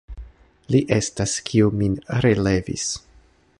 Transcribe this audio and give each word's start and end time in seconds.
Li 0.75 0.79
estas, 0.99 1.35
kiu 1.51 1.69
min 1.83 2.01
relevis. 2.27 2.89